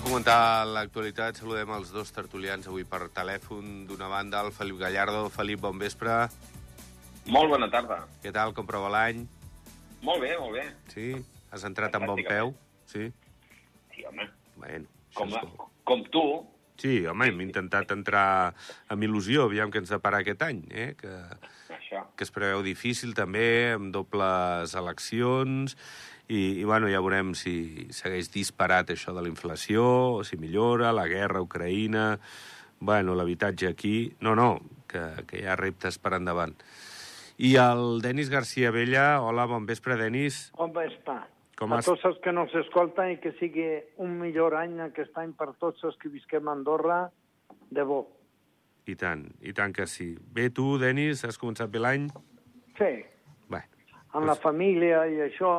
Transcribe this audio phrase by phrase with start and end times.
[0.00, 1.36] A comentar l'actualitat.
[1.36, 3.82] Saludem els dos tertulians avui per telèfon.
[3.84, 5.26] D'una banda, el Felip Gallardo.
[5.34, 6.14] Felip, bon vespre.
[7.28, 7.98] Molt bona tarda.
[8.22, 9.20] Què tal, com prova l'any?
[10.00, 10.64] Molt bé, molt bé.
[10.94, 11.10] Sí?
[11.52, 12.54] Has entrat amb bon peu?
[12.88, 13.10] Sí?
[13.92, 14.24] Sí, home.
[14.56, 15.68] Bueno, Com, és...
[15.84, 16.24] com tu,
[16.80, 18.54] Sí, home, hem intentat entrar
[18.88, 20.94] amb il·lusió, aviam què ens depara aquest any, eh?
[20.96, 21.10] que,
[21.76, 22.06] això.
[22.16, 25.76] que es preveu difícil també, amb dobles eleccions,
[26.30, 31.08] i, i bueno, ja veurem si segueix disparat això de la inflació, si millora, la
[31.10, 32.04] guerra a Ucraïna,
[32.80, 34.12] bueno, l'habitatge aquí...
[34.24, 34.52] No, no,
[34.88, 36.54] que, que hi ha reptes per endavant.
[37.40, 40.50] I el Denis García Vella, hola, bon vespre, Denis.
[40.56, 41.18] Com vespre.
[41.60, 43.66] Com a has- tots els que no s'escolten i que sigui
[44.00, 47.02] un millor any aquest any per tots els que visquem a Andorra,
[47.70, 48.00] de bo.
[48.88, 50.14] I tant, i tant que sí.
[50.32, 52.06] Bé, tu, Denis, has començat bé l'any?
[52.78, 52.92] Sí,
[53.52, 53.60] Bé,
[54.16, 55.50] amb la família i això,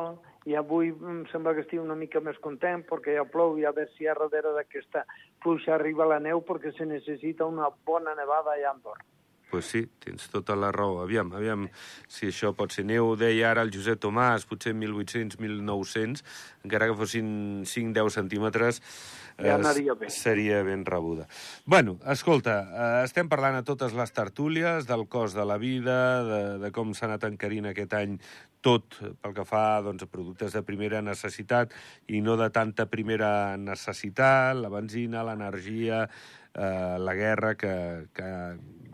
[0.44, 3.72] i avui em sembla que estic una mica més content perquè ja plou i a
[3.72, 5.04] veure si a darrere d'aquesta
[5.42, 9.04] pluja arriba la neu perquè se necessita una bona nevada allà a Andorra.
[9.52, 11.02] pues sí, tens tota la raó.
[11.02, 11.66] Aviam, aviam
[12.08, 13.10] si això pot ser neu.
[13.20, 16.22] Deia ara el Josep Tomàs, potser 1.800, 1.900,
[16.64, 17.26] encara que fossin
[17.68, 18.80] 5-10 centímetres,
[19.36, 20.08] Ja anaria bé.
[20.08, 21.28] seria ben rebuda.
[21.66, 26.40] Bueno, escolta, eh, estem parlant a totes les tertúlies del cost de la vida, de,
[26.64, 28.16] de com s'ha anat encarint aquest any
[28.62, 31.74] tot pel que fa doncs, a productes de primera necessitat
[32.08, 36.04] i no de tanta primera necessitat, la benzina, l'energia,
[36.54, 37.74] eh, la guerra, que,
[38.14, 38.30] que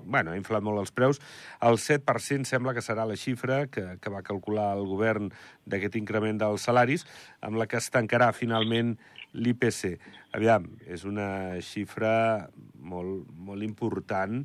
[0.09, 1.21] bueno, ha inflat molt els preus.
[1.61, 5.29] El 7% sembla que serà la xifra que, que va calcular el govern
[5.69, 7.05] d'aquest increment dels salaris,
[7.45, 8.97] amb la que es tancarà finalment
[9.37, 9.99] l'IPC.
[10.37, 12.49] Aviam, és una xifra
[12.81, 14.43] molt, molt important,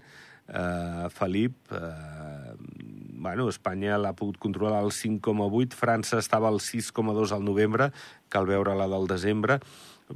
[0.48, 1.72] eh, Felip.
[1.72, 2.56] Eh,
[3.24, 7.92] bueno, Espanya l'ha pogut controlar al 5,8, França estava al 6,2 al novembre,
[8.30, 9.60] cal veure la del desembre,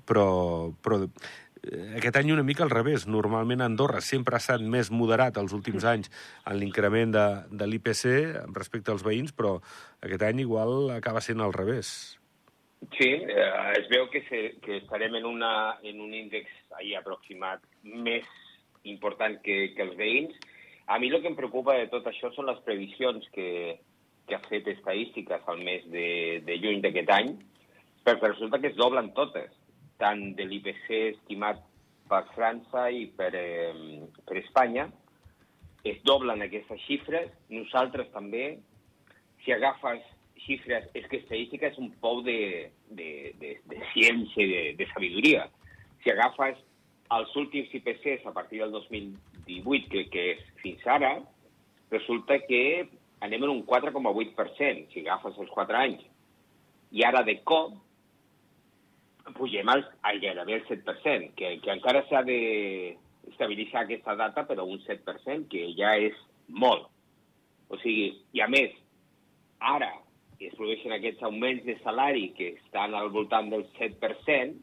[0.06, 3.08] però, però eh, aquest any una mica al revés.
[3.08, 6.12] Normalment Andorra sempre ha estat més moderat els últims anys
[6.46, 8.06] en l'increment de, de l'IPC
[8.52, 9.58] respecte als veïns, però
[10.04, 12.18] aquest any igual acaba sent al revés.
[12.94, 17.64] Sí, eh, es veu que, se, que estarem en, una, en un índex ahí aproximat
[17.82, 18.28] més
[18.92, 20.36] important que, que els veïns.
[20.88, 23.78] A mi el que em preocupa de tot això són les previsions que,
[24.28, 26.08] que ha fet estadístiques al mes de,
[26.48, 27.34] de juny d'aquest any,
[28.08, 29.52] perquè resulta que es doblen totes,
[30.00, 31.60] tant de l'IPC estimat
[32.08, 34.88] per França i per, eh, per Espanya,
[35.88, 37.32] es doblen aquestes xifres.
[37.52, 38.58] Nosaltres també,
[39.44, 40.04] si agafes
[40.46, 43.10] xifres, és que estadística és un pou de, de,
[43.42, 45.48] de, de ciència i de, de sabidoria.
[46.04, 46.60] Si agafes
[47.16, 51.14] els últims IPCs a partir del 2018, que, que és fins ara,
[51.92, 52.88] resulta que
[53.24, 56.04] anem en un 4,8%, si agafes els 4 anys.
[56.92, 57.76] I ara, de cop,
[59.38, 62.98] pugem al, al gairebé el 7%, que, que encara s'ha de
[63.28, 66.16] estabilitzar aquesta data, però un 7%, que ja és
[66.48, 66.88] molt.
[67.68, 68.76] O sigui, i a més,
[69.60, 69.92] ara
[70.40, 74.54] es produeixen aquests augments de salari que estan al voltant del 7%,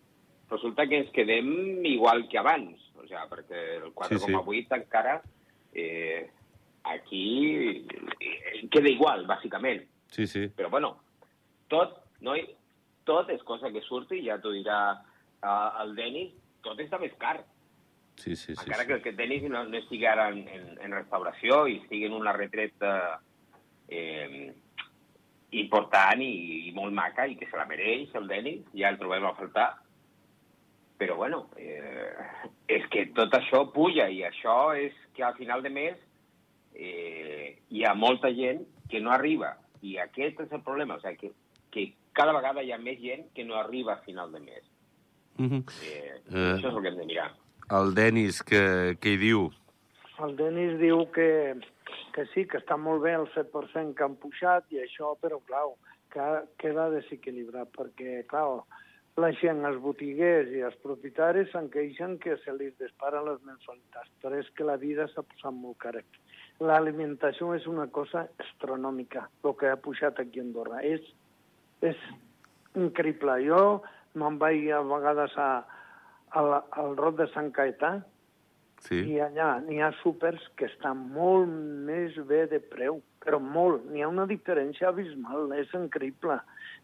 [0.50, 2.80] resulta que ens quedem igual que abans.
[2.96, 4.66] O sigui, perquè el 4,8 Sí, sí.
[4.76, 5.22] encara
[5.74, 6.30] eh,
[6.84, 7.86] aquí
[8.20, 9.84] eh, queda igual, bàsicament.
[10.10, 10.48] Sí, sí.
[10.54, 10.98] Però bueno,
[11.68, 12.54] tot, no, hi-
[13.04, 16.32] tot és cosa que surti, ja t'ho dirà uh, el Denis,
[16.64, 17.42] tot està més car.
[18.16, 18.60] Sí, sí, sí.
[18.64, 19.02] Encara sí.
[19.02, 22.32] que el Denis no, no estigui ara en, en, en restauració i estigui en una
[22.32, 23.18] retreta
[23.88, 24.52] eh,
[25.50, 29.26] important i, i molt maca i que se la mereix, el Denis, ja el trobem
[29.26, 29.68] a faltar.
[30.98, 32.12] Però bueno, eh,
[32.70, 35.98] és que tot això puja i això és que al final de mes
[36.74, 39.56] eh, hi ha molta gent que no arriba.
[39.82, 41.32] I aquest és el problema, o sigui, que,
[41.74, 44.64] que cada vegada hi ha més gent que no arriba a final de mes.
[45.36, 45.64] Mhm.
[45.82, 46.54] Eh, Eh.
[46.56, 47.30] Això és el que hem de mirar.
[47.78, 49.48] El Denis, què, què hi diu?
[50.24, 51.54] El Denis diu que,
[52.14, 55.66] que sí, que està molt bé el 7% que han pujat i això, però, clar,
[56.14, 56.26] que
[56.62, 58.62] queda desequilibrat, perquè, clar,
[59.22, 64.10] la gent, els botiguers i els propietaris se'n queixen que se li disparen les mensualitats,
[64.22, 66.02] però és que la vida s'ha posat molt cara.
[66.62, 70.82] L'alimentació és una cosa astronòmica, el que ha pujat aquí a Andorra.
[70.82, 71.06] És,
[71.82, 72.00] és
[72.74, 73.38] increïble.
[73.46, 73.62] Jo
[74.18, 75.48] me'n vaig a vegades a,
[76.30, 77.96] a la, al Rot de Sant Caetà,
[78.84, 78.98] Sí?
[79.14, 81.48] i allà n'hi ha súpers que estan molt
[81.88, 83.86] més bé de preu, però molt.
[83.88, 86.36] N'hi ha una diferència abismal, és increïble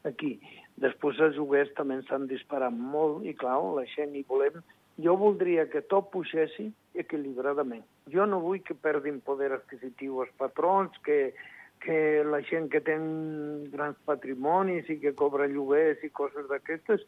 [0.09, 0.39] aquí.
[0.81, 4.63] Després els lloguers també s'han disparat molt i, clar, la gent hi volem...
[5.01, 6.67] Jo voldria que tot pugessi
[6.99, 7.85] equilibradament.
[8.13, 11.33] Jo no vull que perdin poder adquisitiu els patrons, que,
[11.81, 12.99] que la gent que té
[13.73, 17.07] grans patrimonis i que cobra lloguers i coses d'aquestes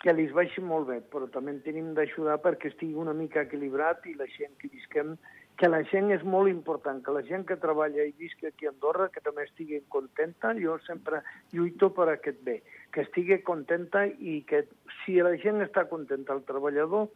[0.00, 4.06] que li baixi molt bé, però també en tenim d'ajudar perquè estigui una mica equilibrat
[4.08, 5.16] i la gent que visquem,
[5.60, 8.70] que la gent és molt important, que la gent que treballa i visqui aquí a
[8.72, 11.20] Andorra, que també estigui contenta, jo sempre
[11.52, 12.62] lluito per aquest bé,
[12.94, 14.62] que estigui contenta i que
[15.02, 17.10] si la gent està contenta, el treballador,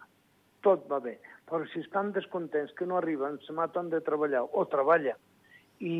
[0.67, 1.17] tot va bé.
[1.49, 5.17] Però si estan descontents, que no arriben, se maten de treballar, o treballa,
[5.81, 5.97] i,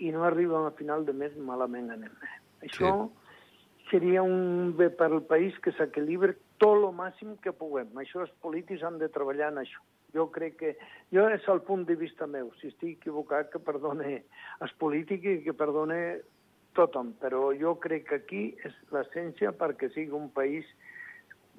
[0.00, 2.16] i no arriben a final de mes, malament anem.
[2.64, 3.22] Això sí
[3.92, 7.90] seria un bé per al país que s'equilibri tot el màxim que puguem.
[8.00, 9.82] Això els polítics han de treballar en això.
[10.14, 10.74] Jo crec que...
[11.12, 12.52] Jo és el punt de vista meu.
[12.60, 14.22] Si estic equivocat, que perdone
[14.64, 15.98] els polítics i que perdone
[16.76, 17.12] tothom.
[17.20, 20.68] Però jo crec que aquí és l'essència perquè sigui un país,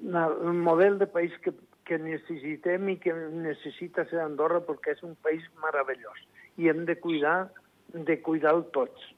[0.01, 1.53] un model de país que,
[1.85, 6.23] que necessitem i que necessita ser Andorra perquè és un país meravellós.
[6.57, 7.51] I hem de cuidar
[7.93, 9.13] de cuidar-lo tots.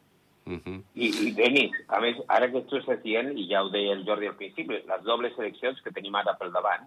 [0.45, 0.83] Uh -huh.
[0.93, 4.05] I, I, Denis, a més, ara que tu estàs dient, i ja ho deia el
[4.05, 6.85] Jordi al principi, les dobles eleccions que tenim ara pel davant,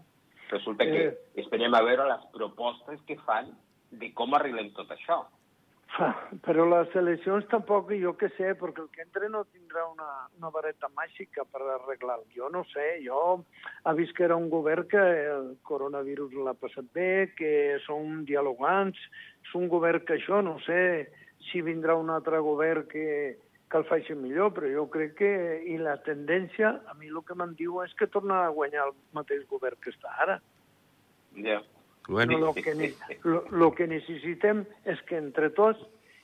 [0.51, 1.17] resulta que eh...
[1.43, 3.51] esperem a veure les propostes que fan
[3.91, 5.25] de com arreglem tot això.
[6.45, 10.51] Però les eleccions tampoc, jo que sé, perquè el que entre no tindrà una, una
[10.53, 12.27] vareta màgica per arreglar-ho.
[12.37, 13.41] Jo no sé, jo
[13.85, 17.53] ha vist que era un govern que el coronavirus l'ha passat bé, que
[17.87, 19.01] són dialogants,
[19.49, 21.09] és un govern que això, no sé
[21.49, 25.33] si vindrà un altre govern que, que el faci millor, però jo crec que...
[25.69, 28.95] I la tendència, a mi el que me'n diu és que torna a guanyar el
[29.17, 30.39] mateix govern que està ara.
[31.37, 31.43] Ja.
[31.59, 31.65] Yeah.
[32.09, 32.39] Bueno.
[32.39, 35.83] Lo, que ne, lo, lo que necessitem és que entre tots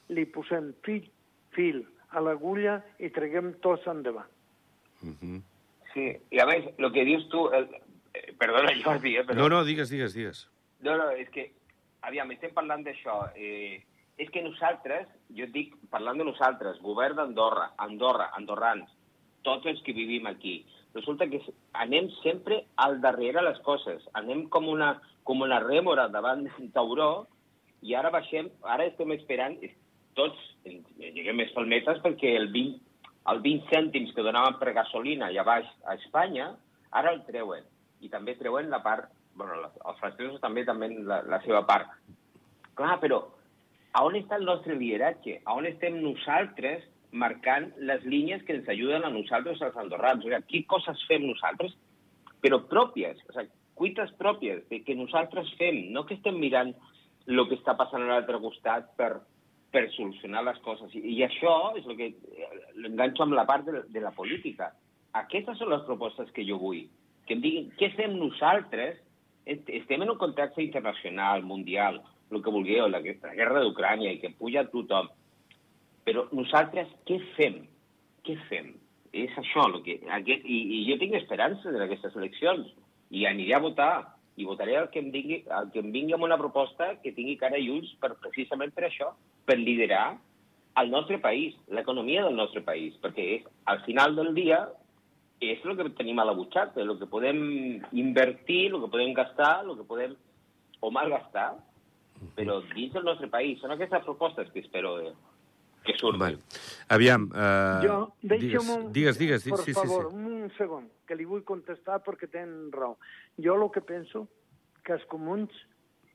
[0.09, 1.11] li posem fil,
[1.53, 1.83] fil
[2.17, 4.31] a l'agulla i treguem tots endavant.
[5.03, 5.43] Uh -huh.
[5.93, 7.51] Sí, i a més, el que dius tu...
[7.53, 7.69] El...
[8.15, 9.37] Eh, perdona, Jordi, eh, però...
[9.37, 10.49] No, no, digues, digues, digues.
[10.81, 11.53] No, no, és que,
[12.01, 13.29] aviam, estem parlant d'això.
[13.37, 13.85] Eh,
[14.19, 18.91] és que nosaltres, jo dic, parlant de nosaltres, govern d'Andorra, Andorra, andorrans,
[19.45, 20.61] tots els que vivim aquí,
[20.95, 21.41] resulta que
[21.83, 24.95] anem sempre al darrere les coses, anem com una,
[25.27, 27.27] com una rèmora davant d'un tauró
[27.83, 29.59] i ara baixem, ara estem esperant,
[30.15, 32.79] tots lleguem més palmetes perquè el 20,
[33.33, 36.53] el 20 cèntims que donaven per gasolina allà baix a Espanya,
[36.95, 37.67] ara el treuen.
[38.05, 41.91] I també treuen la part, bueno, els francesos també també la, la seva part.
[42.79, 43.25] Clar, però
[43.95, 45.39] a on està el nostre lideratge?
[45.47, 46.83] A on estem nosaltres
[47.15, 50.25] marcant les línies que ens ajuden a nosaltres, als andorrans?
[50.25, 51.77] O sigui, què coses fem nosaltres,
[52.43, 56.73] però pròpies, o sigui, cuites pròpies, de que nosaltres fem, no que estem mirant
[57.27, 59.13] el que està passant a l'altre costat per,
[59.75, 60.91] per solucionar les coses.
[60.95, 62.11] I, i això és el que
[62.83, 64.73] l'enganxo amb la part de, de la política.
[65.23, 66.85] Aquestes són les propostes que jo vull.
[67.27, 68.99] Que em diguin què fem nosaltres,
[69.47, 72.03] estem en un context internacional, mundial,
[72.35, 75.11] el que vulgueu, la, la guerra d'Ucrània i que puja tothom.
[76.05, 77.63] Però nosaltres què fem?
[78.27, 78.75] Què fem?
[79.15, 82.69] És això, el que, aquest, i, i jo tinc esperança en aquestes eleccions
[83.15, 83.93] i aniré a votar
[84.37, 87.37] i votaré el que em vingui, el que em vingui amb una proposta que tingui
[87.39, 89.13] cara i ulls per, precisament per això,
[89.47, 90.17] per liderar
[90.83, 94.65] el nostre país, l'economia del nostre país, perquè és, al final del dia
[95.45, 97.39] és el que tenim a la butxaca, el que podem
[97.93, 100.17] invertir, el que podem gastar, el que podem
[100.81, 101.53] o malgastar,
[102.35, 105.13] però dins del nostre país són aquestes propostes que espero eh,
[105.85, 106.19] que surtin.
[106.19, 106.39] Bueno,
[106.89, 110.33] aviam, uh, jo, digues, un, digues, digues, per sí, favor, sí, sí.
[110.33, 112.97] un segon, que li vull contestar perquè tenen raó.
[113.37, 114.27] Jo el que penso
[114.85, 115.53] que els comuns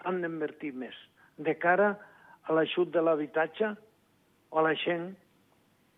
[0.10, 0.98] han d'invertir més
[1.38, 1.94] de cara
[2.44, 3.75] a l'aixut de l'habitatge
[4.50, 5.12] o a la gent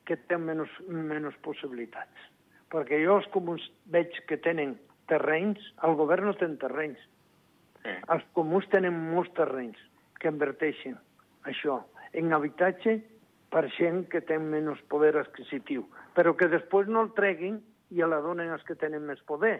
[0.05, 2.27] que té menys, menys possibilitats.
[2.71, 4.75] Perquè jo els comuns veig que tenen
[5.07, 6.99] terrenys, el govern no té terrenys.
[7.87, 7.97] Eh.
[8.13, 9.79] Els comuns tenen molts terrenys
[10.21, 10.95] que inverteixin
[11.49, 11.81] això
[12.13, 12.99] en habitatge
[13.51, 15.83] per gent que té menys poder adquisitiu,
[16.15, 17.59] però que després no el treguin
[17.91, 19.59] i la donen als que tenen més poder.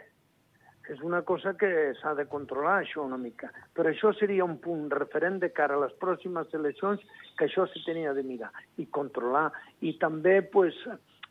[0.90, 3.52] És una cosa que s'ha de controlar, això, una mica.
[3.78, 7.04] Però això seria un punt referent de cara a les pròximes eleccions,
[7.38, 8.50] que això se tenia de mirar
[8.82, 9.52] i controlar.
[9.80, 10.76] I també, pues,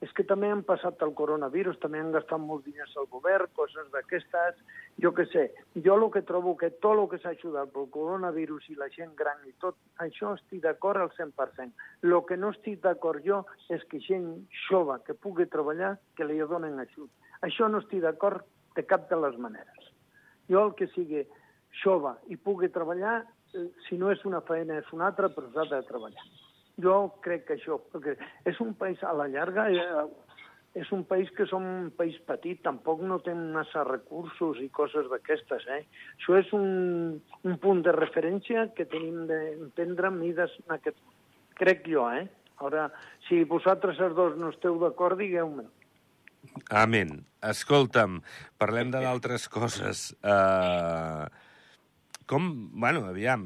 [0.00, 3.90] és que també han passat el coronavirus, també han gastat molts diners al govern, coses
[3.92, 4.56] d'aquestes,
[5.04, 5.50] jo que sé.
[5.84, 9.12] Jo el que trobo que tot el que s'ha ajudat pel coronavirus i la gent
[9.18, 11.76] gran i tot, això estic d'acord al 100%.
[12.08, 14.30] El que no estic d'acord jo és que gent
[14.68, 17.10] jove que pugui treballar, que li donen ajut.
[17.44, 19.92] Això no estic d'acord de cap de les maneres.
[20.48, 21.26] Jo el que sigui
[21.84, 23.20] jove i pugui treballar,
[23.52, 26.24] eh, si no és una feina és una altra, però s'ha de treballar.
[26.82, 28.16] Jo crec que això, perquè
[28.48, 30.04] és un país a la llarga, eh,
[30.80, 35.08] és un país que som un país petit, tampoc no té massa recursos i coses
[35.10, 35.66] d'aquestes.
[35.66, 35.80] Eh?
[36.18, 41.00] Això és un, un punt de referència que tenim d'entendre mides en aquest...
[41.60, 42.24] Crec jo, eh?
[42.64, 42.86] Ara,
[43.26, 45.66] si vosaltres els dos no esteu d'acord, digueu-me.
[46.70, 47.18] Amén.
[47.44, 48.20] Escolta'm,
[48.60, 50.10] parlem de d'altres coses.
[50.20, 51.26] Uh,
[52.30, 53.42] com, bueno, aviam,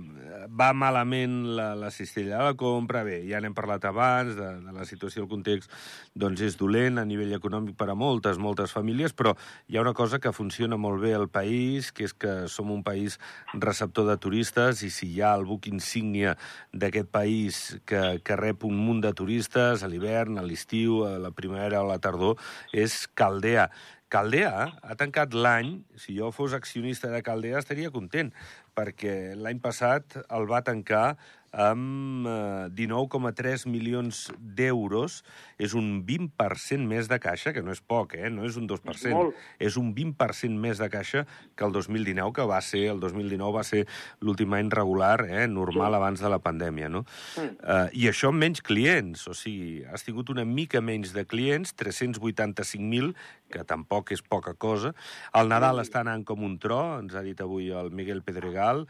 [0.53, 4.75] va malament la, la cistella de la compra, bé, ja n'hem parlat abans, de, de
[4.77, 5.73] la situació, el context,
[6.13, 9.33] doncs és dolent a nivell econòmic per a moltes, moltes famílies, però
[9.69, 12.85] hi ha una cosa que funciona molt bé al país, que és que som un
[12.85, 13.17] país
[13.55, 16.37] receptor de turistes, i si hi ha el buc insígnia
[16.73, 21.33] d'aquest país que, que rep un munt de turistes a l'hivern, a l'estiu, a la
[21.33, 22.37] primavera o a la tardor,
[22.77, 23.71] és Caldea.
[24.15, 28.31] Caldea ha tancat l'any, si jo fos accionista de Caldea estaria content,
[28.75, 31.07] perquè l'any passat el va tancar
[31.55, 35.23] amb eh, 19,3 milions d'euros.
[35.59, 38.31] És un 20% més de caixa, que no és poc, eh?
[38.31, 38.95] no és un 2%.
[38.95, 39.39] És molt.
[39.63, 43.65] És un 20% més de caixa que el 2019, que va ser, el 2019 va
[43.67, 43.85] ser
[44.21, 45.47] l'últim any regular, eh?
[45.49, 46.01] normal Sí.
[46.01, 46.89] abans de la pandèmia.
[46.91, 47.05] No?
[47.39, 47.55] Mm.
[47.63, 51.75] Uh, I això amb menys clients, o sigui, has tingut una mica menys de clients,
[51.79, 53.15] 385.000,
[53.53, 54.95] que tampoc és poca cosa.
[55.35, 58.87] El Nadal està anant com un tro, ens ha dit avui el Miguel Pedregal.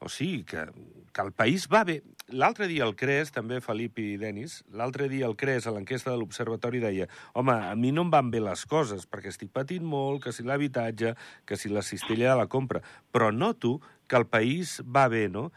[0.00, 0.66] O sigui, que,
[1.14, 2.02] que el país va bé.
[2.32, 6.16] L'altre dia el CRES, també Felip i Denis, l'altre dia el CRES, a l'enquesta de
[6.16, 10.22] l'Observatori, deia home, a mi no em van bé les coses, perquè estic patint molt,
[10.24, 12.80] que si l'habitatge, que si la cistella de la compra,
[13.12, 15.50] però noto que el país va bé, no?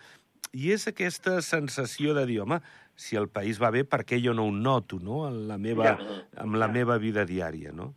[0.54, 2.62] I és aquesta sensació de dir, home,
[2.98, 5.96] si el país va bé, per què jo no ho noto, no?, en la meva,
[5.96, 6.24] Ja.
[6.44, 7.94] en la meva vida diària, no?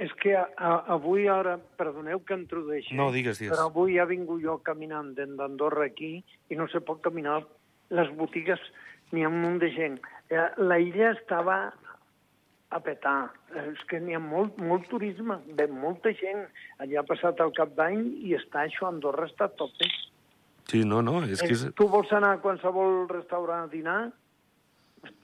[0.00, 3.52] És que a, a, avui ara, perdoneu que introdueixi, No, digues, digues.
[3.52, 7.42] però avui ha vingut jo caminant d'Andorra aquí i no se pot caminar.
[7.92, 8.60] Les botigues,
[9.12, 9.98] n'hi ha un munt de gent.
[10.30, 11.58] Eh, La illa estava
[12.70, 13.30] a petar.
[13.54, 16.46] Eh, És que n'hi ha molt, molt turisme, ve molta gent.
[16.78, 19.90] Allà ha passat el cap d'any i està això, Andorra està a tope.
[20.70, 21.64] Sí, no, no, és que és...
[21.66, 24.12] Eh, Tu vols anar a qualsevol restaurant a dinar?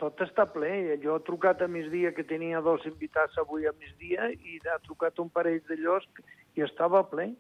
[0.01, 0.97] Tot està ple.
[1.03, 5.19] Jo he trucat a migdia, que tenia dos invitats avui a migdia, i ha trucat
[5.21, 6.09] un parell de llocs
[6.57, 7.35] i estava ple.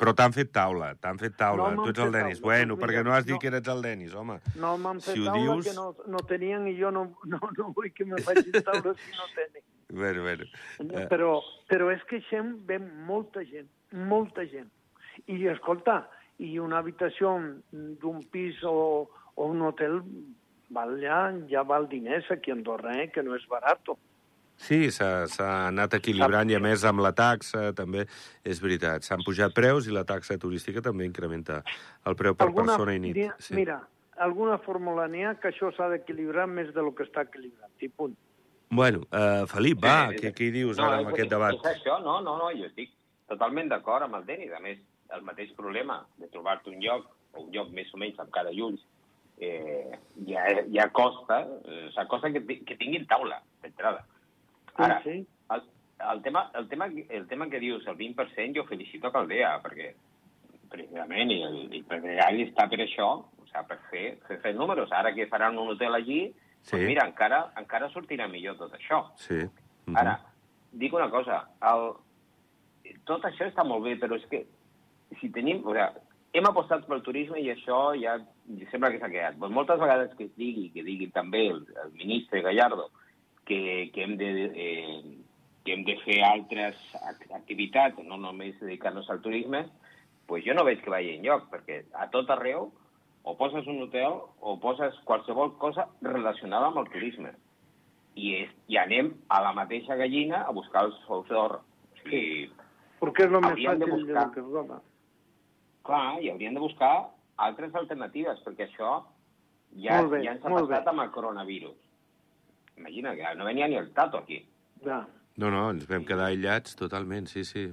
[0.00, 1.72] Però t'han fet taula, t'han fet taula.
[1.74, 2.38] No tu ets el Denis.
[2.40, 3.38] taula, Bueno, doncs perquè no has dit no.
[3.42, 4.38] que eres el Denis, home.
[4.56, 7.72] No m'han fet Si taula dius- que no, no tenien i jo no, no, no
[7.76, 9.62] vull que me facin taula si no tenen.
[9.90, 10.44] Bueno, bueno.
[10.78, 14.70] Eh, Però, però és que gent ve molta gent, molta gent.
[15.26, 17.34] I escolta, i una habitació
[17.72, 20.00] d'un pis o, o un hotel
[20.70, 21.18] val ja,
[21.50, 23.80] ja val diners aquí a Andorra, eh, que no és barat.
[24.60, 25.24] Sí, s'ha
[25.68, 28.04] anat equilibrant i, a més, amb la taxa també
[28.44, 29.02] és veritat.
[29.06, 31.62] S'han pujat preus i la taxa turística també incrementa
[32.06, 33.14] el preu per persona i nit.
[33.14, 33.54] dia- Sí.
[33.54, 33.80] Mira,
[34.18, 37.88] alguna fórmula n'hi ha que això s'ha d'equilibrar més de lo que està equilibrat, i
[37.88, 38.14] punt.
[38.68, 41.54] Bueno, uh, Felip, va, Sí, què, què hi dius no, ara amb aquest debat?
[41.54, 42.90] És això, no, no, no, jo estic
[43.26, 44.52] totalment d'acord amb el Denis.
[44.52, 44.78] A més,
[45.16, 48.50] el mateix problema de trobar-te un lloc, o un lloc més o menys amb cada
[48.50, 48.80] ulls,
[49.40, 54.04] eh, ja, ja costa, eh, s'acosta que, que tinguin taula, d'entrada.
[54.76, 55.16] Ara, sí.
[55.54, 55.62] el,
[56.12, 59.94] el, tema, el, tema, el tema que dius, el 20%, jo felicito Caldea, perquè
[60.70, 64.92] precisament, i el, i Pedregal està per això, o sigui, per fer, fer, fer números.
[64.94, 66.22] Ara que faran un hotel allí,
[66.60, 66.76] Sí.
[66.76, 68.98] doncs mira, encara, encara sortirà millor tot això.
[69.16, 69.38] Sí.
[69.86, 69.96] Mhm.
[69.96, 70.18] Ara,
[70.72, 71.94] dic una cosa, el...
[73.08, 74.44] tot això està molt bé, però és que
[75.20, 75.62] si tenim...
[75.64, 75.88] O sigui,
[76.32, 78.18] hem apostat pel turisme i això ja
[78.70, 79.36] sembla que s'ha quedat.
[79.38, 82.90] Pues moltes vegades que es digui, que digui també el, el ministre Gallardo,
[83.46, 85.16] que, que, hem de, eh,
[85.64, 89.64] que hem de fer altres ac- activitats, no només dedicar-nos al turisme,
[90.26, 92.68] pues jo no veig que vagi enlloc, perquè a tot arreu
[93.22, 97.32] o poses un hotel o poses qualsevol cosa relacionada amb el turisme
[98.14, 101.58] i, és, i anem a la mateixa gallina a buscar els ous d'or.
[101.60, 102.48] O sigui,
[103.00, 104.78] Perquè és el més fàcil de, buscar- que es dona.
[105.82, 106.94] clar, i hauríem de buscar
[107.46, 108.92] altres alternatives, perquè això
[109.76, 110.90] ja, Molt bé, ja ens ha passat bé.
[110.92, 111.76] amb el coronavirus.
[112.80, 114.40] Imagina que no venia ni el tato aquí.
[114.84, 115.04] Ja.
[115.36, 117.68] No, no, ens vam quedar aïllats totalment, sí, sí.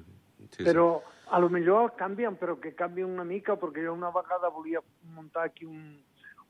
[0.53, 4.51] sí Però a lo millor canvien, però que canvien una mica, perquè jo una vegada
[4.53, 4.83] volia
[5.15, 5.97] muntar aquí un,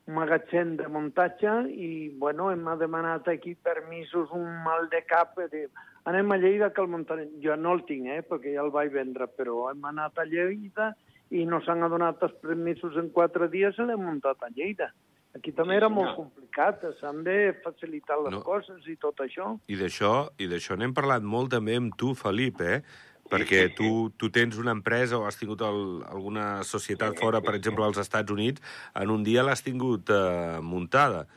[0.08, 5.68] un magatzem de muntatge i, bueno, hem demanat aquí permisos, un mal de cap, de...
[6.06, 7.34] anem a Lleida que el muntarem.
[7.44, 10.94] Jo no el tinc, eh, perquè ja el vaig vendre, però hem anat a Lleida
[11.32, 14.92] i no s'han adonat els permisos en quatre dies i l'hem muntat a Lleida.
[15.36, 18.42] Aquí també Sí, era molt complicat, s'han de facilitar les No.
[18.42, 19.60] coses i tot això.
[19.68, 22.82] I d'això i d'això n'hem parlat molt també amb tu, Felip, eh?
[23.28, 23.76] Perquè sí, sí.
[23.76, 27.98] tu, tu tens una empresa o has tingut el, alguna societat fora, per exemple, als
[28.00, 28.62] Estats Units,
[28.96, 31.28] en un dia l'has tingut eh, muntada.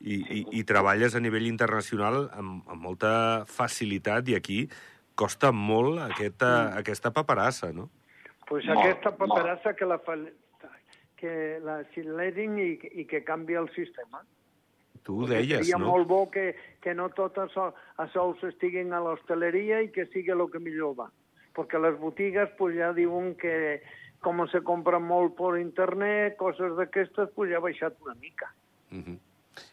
[0.00, 4.60] I, i, I treballes a nivell internacional amb, amb molta facilitat i aquí
[5.14, 7.90] costa molt aquesta, aquesta paperassa, no?
[8.50, 9.30] Pues Molt, aquesta molt.
[9.30, 10.18] paperassa que la fa,
[11.20, 14.24] que la accelerin i, i que canvi el sistema.
[15.06, 15.92] Tu ho deies, seria no?
[15.92, 16.50] molt bo que,
[16.82, 17.70] que no tot això,
[18.02, 21.08] això estiguin a l'hostaleria i que sigui el que millor va.
[21.56, 23.54] Perquè les botigues pues, ja diuen que
[24.20, 28.50] com se compra molt per internet, coses d'aquestes, pues, ja ha baixat una mica.
[28.90, 29.18] Mhm.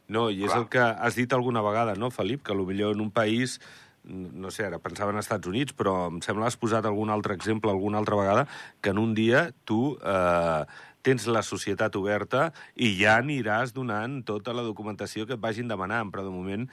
[0.08, 0.62] No, i és Clar.
[0.62, 2.44] el que has dit alguna vegada, no, Felip?
[2.44, 3.60] Que millor en un país,
[4.08, 7.36] no sé, ara pensava en Estats Units, però em sembla que has posat algun altre
[7.36, 8.46] exemple alguna altra vegada,
[8.82, 10.64] que en un dia tu eh,
[11.08, 16.12] tens la societat oberta i ja aniràs donant tota la documentació que et vagin demanant,
[16.12, 16.66] però de moment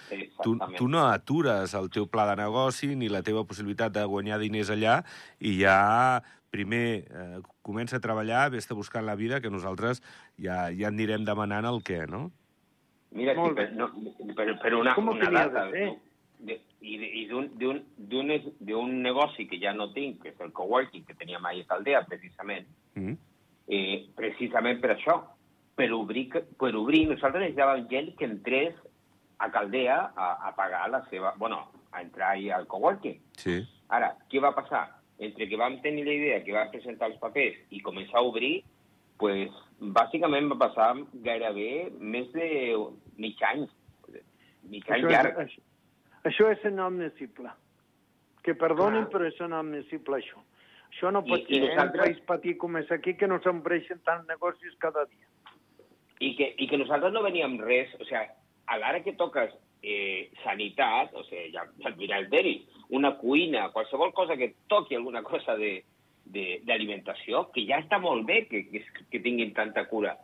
[0.42, 4.40] tu, tu no atures el teu pla de negoci ni la teva possibilitat de guanyar
[4.42, 5.00] diners allà
[5.38, 6.22] i ja
[6.54, 10.02] primer eh, comença a treballar, vés-te buscant la vida, que nosaltres
[10.38, 12.28] ja, ja anirem demanant el què, no?
[13.14, 13.88] Mira, sí, per, no,
[14.34, 15.66] per, per una, Com una data...
[15.66, 16.58] de fer?
[16.84, 16.90] No?
[16.90, 20.28] De, I de- i d'un- d'un d'un es- d'un negoci que ja no tinc, que
[20.28, 23.12] és el coworking, que tenia mai a Caldea, precisament, Mm?
[23.68, 25.22] eh, precisament per això,
[25.74, 28.74] per obrir, per obrir, nosaltres necessitàvem gent que entrés
[29.38, 31.34] a Caldea a, a pagar la seva...
[31.36, 33.20] Bueno, a entrar ahí al coworking.
[33.36, 33.66] Sí.
[33.88, 35.00] Ara, què va passar?
[35.18, 38.64] Entre que vam tenir la idea, que vam presentar els papers i començar a obrir,
[39.16, 39.48] pues,
[39.80, 42.76] bàsicament va passar gairebé més de
[43.16, 43.68] mig any.
[44.68, 45.38] Mig any Això és, llarg.
[45.38, 45.60] això,
[46.24, 47.50] això és inadmissible.
[48.44, 49.12] Que perdonin, Clar.
[49.12, 50.40] però és inadmissible, això.
[50.90, 51.56] Això no I- pot i ser.
[51.56, 55.26] En un nosaltres- país petit com és aquí, que no s'embreixen tants negocis cada dia.
[56.20, 58.28] I que, I que nosaltres no veníem res, o sea,
[58.66, 59.52] a l'ara que toques
[59.86, 64.54] eh, sanitat, o sigui, ja, ja et dirà el Deri, una cuina, qualsevol cosa que
[64.66, 65.84] toqui alguna cosa de
[66.24, 70.16] de- d'alimentació, que ja està molt bé que, que, que tinguin tanta cura.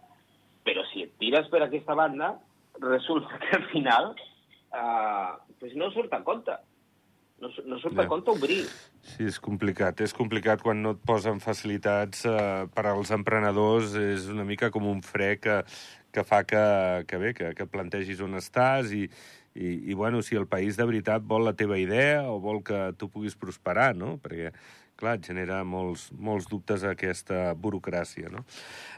[0.64, 2.38] Però si et tires per aquesta banda,
[2.80, 4.14] resulta que al final
[4.75, 6.53] eh, pues no surt a compte.
[7.41, 8.03] No, no surt Ja.
[8.03, 8.67] a compte obrir.
[9.00, 10.00] Sí, és complicat.
[10.05, 13.95] És complicat quan no et posen facilitats eh, per als emprenedors.
[13.97, 15.63] És una mica com un fre que,
[16.13, 19.06] que fa que, que bé, que, que plantegis on estàs i,
[19.54, 22.93] i, i, bueno, si el país de veritat vol la teva idea o vol que
[22.99, 24.19] tu puguis prosperar, no?
[24.23, 24.52] Perquè,
[25.00, 28.45] clar, et genera molts, molts dubtes aquesta burocràcia, no?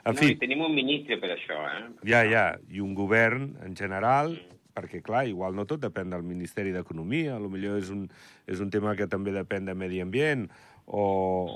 [0.05, 1.85] En no, fi, tenim un ministre per això, eh?
[2.11, 4.35] ja, ja, i un govern en general,
[4.75, 8.07] perquè, clar, igual no tot depèn del Ministeri d'Economia, millor és un,
[8.47, 10.49] és un tema que també depèn de medi ambient,
[10.87, 11.05] o,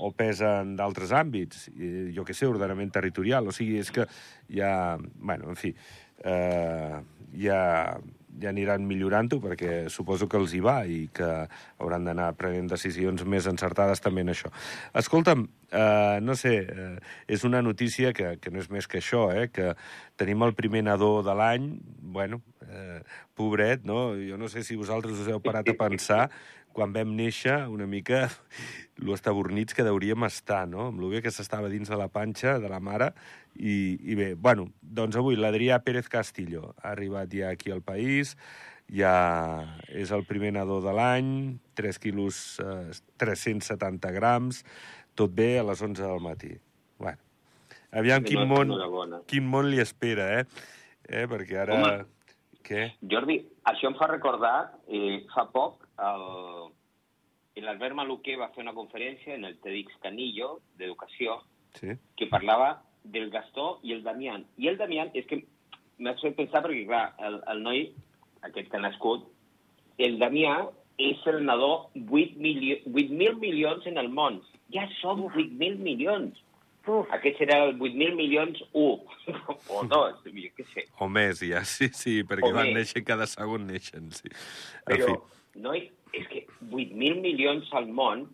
[0.07, 4.07] o pesa en d'altres àmbits, i, jo que sé, ordenament territorial, o sigui, és que
[4.53, 4.97] ja...
[5.19, 5.73] Bueno, en fi,
[6.23, 7.01] eh,
[7.37, 7.59] ja,
[8.41, 11.29] ja aniran millorant-ho, perquè suposo que els hi va i que
[11.83, 14.51] hauran d'anar prenent decisions més encertades també en això.
[14.97, 16.95] Escolta'm, eh, no sé, eh,
[17.27, 19.73] és una notícia que, que no és més que això, eh, que
[20.17, 21.71] tenim el primer nadó de l'any,
[22.17, 23.01] bueno, eh,
[23.35, 24.11] pobret, no?
[24.19, 26.27] Jo no sé si vosaltres us heu parat a pensar
[26.77, 28.27] quan vam néixer una mica
[29.01, 30.91] lo estabornits que hauríem estar, no?
[30.91, 33.11] Amb el bé que s'estava dins de la panxa de la mare.
[33.57, 38.35] I, I bé, bueno, doncs avui l'Adrià Pérez Castillo ha arribat ja aquí al país,
[38.93, 39.13] ja
[39.89, 41.31] és el primer nadó de l'any,
[41.79, 44.61] 3 quilos, eh, 370 grams,
[45.17, 46.53] tot bé a les 11 del matí.
[47.01, 47.17] Bueno,
[47.89, 48.75] aviam quin món,
[49.25, 50.45] quin món li espera, eh?
[51.09, 51.25] eh?
[51.25, 51.81] Perquè ara...
[51.81, 52.16] Home.
[52.67, 52.89] Què?
[53.11, 53.39] Jordi,
[53.71, 54.55] això em fa recordar,
[54.91, 56.25] eh, fa poc, el,
[57.63, 61.41] l'Albert Maluquer va fer una conferència en el TEDx Canillo, d'Educació,
[61.77, 61.93] Sí?
[62.17, 64.45] que parlava del Gastó i el Damián.
[64.57, 65.43] I el Damián, és que
[65.99, 67.83] m'ha fet pensar, perquè, clar, el, el noi,
[68.47, 69.27] aquest que ha nascut,
[69.97, 70.55] el Damià
[70.97, 74.41] és el nadó 8.000 milio 8.000 milions en el món.
[74.73, 76.39] Ja som 8.000 milions.
[76.87, 79.17] Uf, Aquest serà el 8.000 milions 1,
[79.75, 80.85] o 2, jo què sé.
[81.03, 82.79] O més, ja, sí, sí, perquè O van més.
[82.81, 84.31] néixer cada segon neixen, sí.
[84.31, 88.25] En Però, fi, noi, és que 8.000 milions al món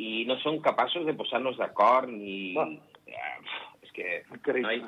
[0.00, 2.54] i no són capaços de posar-nos d'acord ni...
[2.56, 2.68] Va.
[3.06, 3.36] Eh,
[3.82, 4.06] és que...
[4.32, 4.68] Increïble.
[4.68, 4.84] Noi,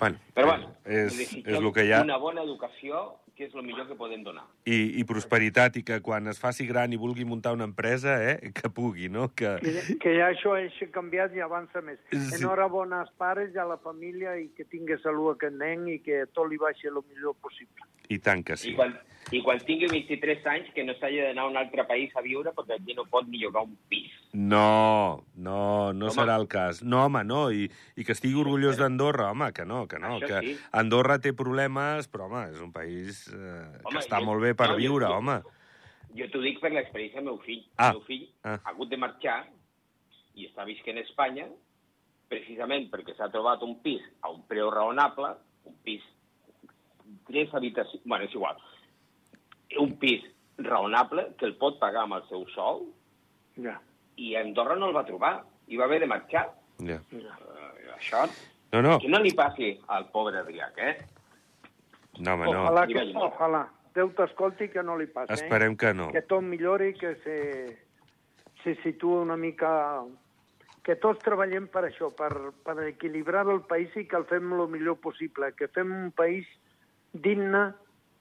[0.00, 2.00] bueno, però bueno, és, desitgem és el que hi ha.
[2.02, 3.02] una bona educació,
[3.36, 4.42] que és el millor que podem donar.
[4.68, 8.50] I, I prosperitat, i que quan es faci gran i vulgui muntar una empresa, eh,
[8.56, 9.30] que pugui, no?
[9.32, 9.54] Que...
[9.64, 12.00] que, que ja això és canviat i avança més.
[12.10, 12.20] Sí.
[12.40, 16.26] Enhorabona als pares i a la família i que tingui salut aquest nen i que
[16.34, 17.88] tot li vagi el millor possible.
[18.10, 18.74] I tant que sí.
[18.74, 18.96] I, quan,
[19.30, 22.50] I quan tingui 23 anys, que no s'hagi d'anar a un altre país a viure
[22.56, 24.10] perquè aquí no pot ni llogar un pis.
[24.32, 26.14] No, no, no Home.
[26.16, 26.82] serà el cas.
[26.82, 30.26] No, home, no, i, i que estigui orgullós d'Andorra, home, que no, que no, Això
[30.26, 30.56] que sí.
[30.72, 33.38] Andorra té problemes, però, home, és un país eh,
[33.78, 35.38] que Home, està jo- molt bé per no, viure, jo- home.
[36.18, 37.62] Jo t'ho dic per l'experiència del meu fill.
[37.78, 37.92] Ah.
[37.92, 38.56] El meu fill Ah.
[38.64, 39.44] ha hagut de marxar
[40.34, 41.46] i està visquent a Espanya
[42.30, 45.36] precisament perquè s'ha trobat un pis a un preu raonable,
[45.70, 46.02] un pis
[47.26, 48.02] tres habitacions...
[48.04, 48.58] Bueno, és igual.
[49.80, 50.24] Un pis
[50.60, 52.84] raonable que el pot pagar amb el seu sou
[53.60, 53.78] Ja.
[54.20, 55.34] i a Andorra no el va trobar
[55.68, 56.48] i va haver de marxar.
[56.84, 56.98] Ja.
[57.12, 58.26] Uh, això
[58.72, 60.94] No, no, que no li passi al pobre Adrià, eh?
[62.20, 62.66] No, home, no.
[62.68, 63.64] Ojalà, que, ojalà.
[63.96, 65.34] Déu t'escolti que no li passi.
[65.34, 66.10] Esperem que no.
[66.10, 66.14] Eh?
[66.14, 67.38] Que tot millori, que se,
[68.62, 69.70] se situa una mica...
[70.86, 72.30] Que tots treballem per això, per,
[72.64, 76.46] per equilibrar el país i que el fem el millor possible, que fem un país
[77.12, 77.66] digne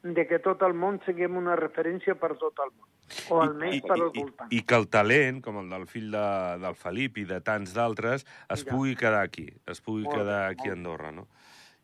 [0.04, 2.88] de que tot el món siguem una referència per tot el món,
[3.30, 4.52] o almenys per al voltant.
[4.52, 6.28] I, I que el talent, com el del fill de,
[6.62, 8.72] del Felip i de tants d'altres, es Ja.
[8.72, 10.78] pugui quedar aquí, es pugui Molt bé, quedar aquí a molt.
[10.78, 11.28] Andorra, no?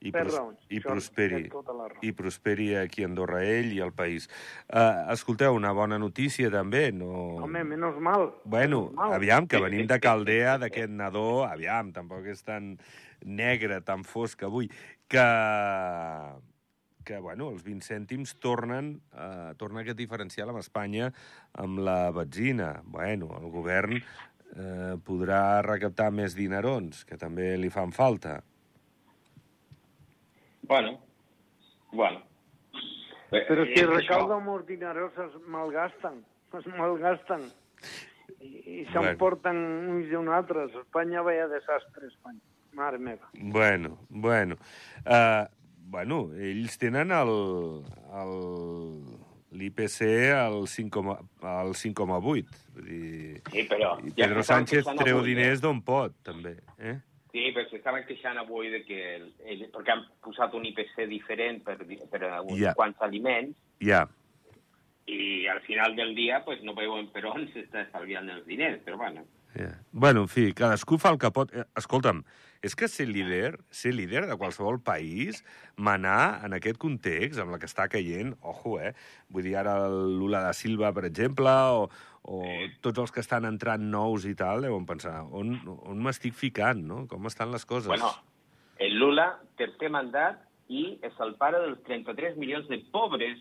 [0.06, 1.74] I, pros- raons, i prosperi, tota
[2.06, 4.28] i prosperi aquí a Andorra ell i el país.
[4.70, 7.40] Uh, escolteu, una bona notícia també, no...
[7.42, 8.28] Home, menys mal.
[8.44, 9.14] Bueno, menys mal.
[9.18, 12.76] aviam, que venim de Caldea, d'aquest nadó, aviam, tampoc és tan
[13.26, 14.70] negre, tan fosc avui,
[15.10, 15.26] que,
[17.06, 21.12] que bueno, els 20 cèntims tornen, eh, torna aquest diferencial amb Espanya
[21.62, 22.72] amb la benzina.
[22.84, 28.40] Bueno, el govern eh, podrà recaptar més dinerons, que també li fan falta.
[30.66, 30.98] Bueno,
[31.94, 32.24] bueno.
[33.30, 36.22] Però si recauda molts dineros es malgasten,
[36.58, 37.46] es malgasten.
[38.40, 39.58] I, i s'emporten
[39.94, 40.74] uns i uns altres.
[40.82, 42.42] Espanya veia desastre, Espanya.
[42.76, 43.30] Mare meva.
[43.34, 44.58] Bueno, bueno.
[45.06, 45.48] Uh,
[45.96, 47.32] bueno, ells tenen el,
[48.20, 48.36] el,
[49.56, 50.02] l'IPC
[50.36, 51.18] al 5,8.
[51.56, 52.22] al 5,8.
[52.26, 52.44] Vull
[52.84, 53.42] dir...
[53.52, 53.96] Sí, però...
[54.04, 56.58] I ja Pedro s'estaven Sánchez treu avui, diners d'on pot, també.
[56.78, 56.98] Eh?
[57.32, 59.00] Sí, però s'estaven queixant avui de que...
[59.16, 61.80] El, el, perquè han posat un IPC diferent per,
[62.12, 62.76] per uns Ja.
[62.76, 64.04] quants aliments Ja,
[65.06, 68.98] i al final del dia pues, no veuen per on s'està estalviant els diners, però
[68.98, 69.26] bueno.
[69.54, 69.72] ja.
[69.92, 71.54] Bueno, en fi, cadascú fa el que pot.
[71.54, 72.24] Eh, Escolta'm,
[72.64, 75.44] és que ser líder, ser líder de qualsevol país,
[75.76, 78.94] manar en aquest context, amb la que està caient, ojo, eh?
[79.30, 81.90] Vull dir, ara el Lula da Silva, per exemple, o,
[82.24, 82.42] o
[82.82, 87.04] tots els que estan entrant nous i tal, deuen pensar, on, on m'estic ficant, no?
[87.12, 87.92] Com estan les coses?
[87.92, 88.14] Bueno,
[88.80, 93.38] el Lula, tercer mandat, i és el pare dels 33 milions de pobres,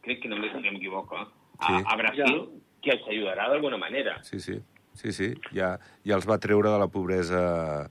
[0.00, 1.28] crec que no m'equivoco, eh?
[1.60, 1.84] a, Sí.
[1.84, 2.38] a Brasil,
[2.80, 4.22] que els ajudarà d'alguna manera.
[4.24, 4.54] Sí, sí,
[4.96, 5.34] sí, sí.
[5.52, 5.74] Ja,
[6.06, 7.90] ja els va treure de la pobresa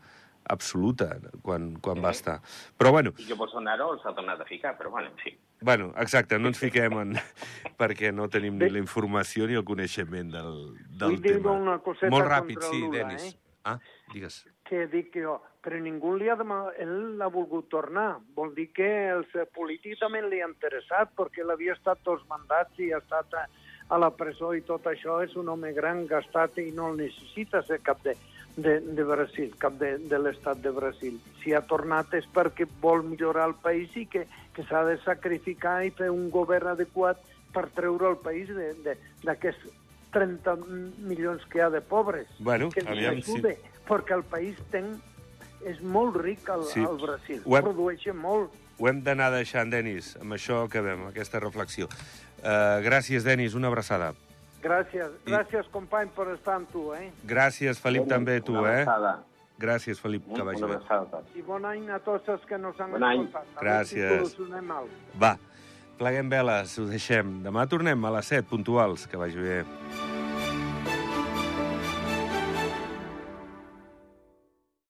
[0.50, 1.12] absoluta
[1.46, 2.40] quan, quan va estar.
[2.78, 5.36] Però, bueno, I que Bolsonaro els ha tornat a ficar, però bueno, en fi.
[5.62, 7.16] bueno, exacte, no ens fiquem en...
[7.80, 10.56] perquè no tenim ni la informació ni el coneixement del,
[10.90, 11.52] del Vull tema.
[11.56, 13.30] una coseta Molt ràpid, sí, Lula, Denis.
[13.34, 13.46] eh?
[13.70, 13.78] Ah,
[14.14, 14.46] digues.
[14.70, 15.34] que dic jo,
[15.66, 18.20] però ningú li ha demanat, ell l'ha volgut tornar.
[18.38, 22.78] Vol dir que els polítics també li ha interessat, perquè ell havia estat dos mandats
[22.80, 23.44] i ha estat a,
[23.90, 27.64] a la presó i tot això, és un home gran, gastat i no el necessita
[27.68, 28.14] ser cap de,
[28.62, 31.20] de, de Brasil, cap de, de l'estat de Brasil.
[31.44, 35.84] Si ha tornat és perquè vol millorar el país i que, que s'ha de sacrificar
[35.86, 37.20] i fer un govern adequat
[37.54, 38.50] per treure el país
[39.24, 39.70] d'aquests
[40.14, 40.56] 30
[41.06, 44.96] milions que hi ha de pobres Bueno, que aviam ajude, perquè el país ten,
[45.66, 46.82] és molt ric al, Sí.
[46.86, 48.50] al Brasil, Ho hem- produeix molt.
[48.80, 50.16] Ho hem d'anar deixant, Denis.
[50.22, 51.90] Amb això acabem, aquesta reflexió.
[52.40, 54.14] Uh, gràcies, Denis, una abraçada.
[54.62, 57.12] Gràcies, I- gràcies company per estar amb tu, eh?
[57.26, 58.82] Gràcies, Felip, també, tu, eh?
[58.84, 59.20] abraçada.
[59.60, 60.78] Gràcies, Felip, que vagi bé.
[61.36, 63.46] I bon any a tots els que nos han Bon escoltat.
[63.62, 64.36] Gràcies.
[64.36, 64.44] si.
[65.20, 65.38] Va,
[65.98, 67.42] pleguem veles, ho deixem.
[67.44, 69.06] Demà tornem a les 7, puntuals.
[69.08, 69.66] Que vagi bé.